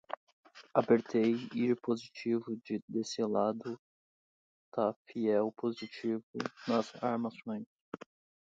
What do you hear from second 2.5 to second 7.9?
de Decelado ta fiel positivo nas Armações